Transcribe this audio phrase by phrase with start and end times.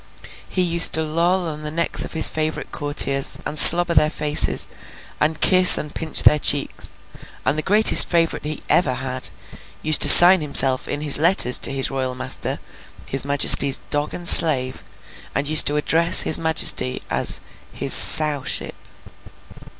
[0.49, 4.67] He used to loll on the necks of his favourite courtiers, and slobber their faces,
[5.19, 6.95] and kiss and pinch their cheeks;
[7.45, 9.29] and the greatest favourite he ever had,
[9.83, 12.57] used to sign himself in his letters to his royal master,
[13.05, 14.83] His Majesty's 'dog and slave,'
[15.35, 17.39] and used to address his majesty as
[17.71, 18.73] 'his Sowship.